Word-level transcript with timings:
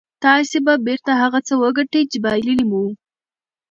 تاسې 0.23 0.57
به 0.65 0.73
بېرته 0.85 1.11
هغه 1.21 1.39
څه 1.47 1.53
وګټئ 1.63 2.01
چې 2.11 2.17
بايللي 2.23 2.65
مو 2.69 2.79
وو. 2.83 2.91